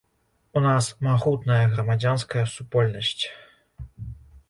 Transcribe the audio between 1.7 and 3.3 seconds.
грамадзянская супольнасць.